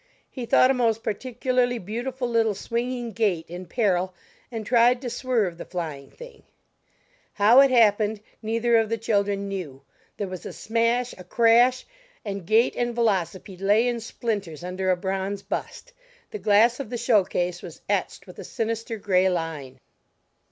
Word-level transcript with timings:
He 0.31 0.47
thought 0.47 0.71
a 0.71 0.73
most 0.73 1.03
particularly 1.03 1.77
beautiful 1.77 2.27
little 2.27 2.55
swinging 2.55 3.11
gate 3.11 3.45
in 3.47 3.67
peril 3.67 4.15
and 4.51 4.65
tried 4.65 4.99
to 5.03 5.11
swerve 5.11 5.59
the 5.59 5.63
flying 5.65 6.09
thing; 6.09 6.41
how 7.33 7.59
it 7.59 7.69
happened, 7.69 8.19
neither 8.41 8.77
of 8.77 8.89
the 8.89 8.97
children 8.97 9.47
knew; 9.47 9.83
there 10.17 10.27
was 10.27 10.43
a 10.43 10.53
smash, 10.53 11.13
a 11.19 11.23
crash, 11.23 11.85
and 12.25 12.47
gate 12.47 12.73
and 12.75 12.95
velocipede 12.95 13.61
lay 13.61 13.87
in 13.87 13.99
splinters 13.99 14.63
under 14.63 14.89
a 14.89 14.97
bronze 14.97 15.43
bust. 15.43 15.93
The 16.31 16.39
glass 16.39 16.79
of 16.79 16.89
the 16.89 16.97
show 16.97 17.23
case 17.23 17.61
was 17.61 17.81
etched 17.87 18.25
with 18.25 18.39
a 18.39 18.43
sinister 18.43 18.97
gray 18.97 19.29
line. 19.29 19.77